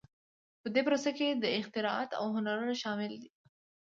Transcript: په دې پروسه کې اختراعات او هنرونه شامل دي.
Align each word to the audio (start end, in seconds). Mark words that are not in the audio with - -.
په 0.61 0.67
دې 0.73 0.81
پروسه 0.87 1.09
کې 1.17 1.27
اختراعات 1.59 2.09
او 2.19 2.25
هنرونه 2.35 2.73
شامل 2.83 3.11
دي. 3.21 3.29